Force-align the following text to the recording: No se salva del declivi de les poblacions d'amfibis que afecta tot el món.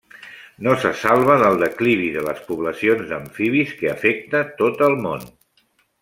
No 0.67 0.71
se 0.83 0.91
salva 1.01 1.33
del 1.41 1.59
declivi 1.63 2.07
de 2.15 2.23
les 2.29 2.41
poblacions 2.49 3.03
d'amfibis 3.11 3.75
que 3.83 3.91
afecta 3.91 4.41
tot 4.63 4.81
el 4.87 4.97
món. 5.09 5.27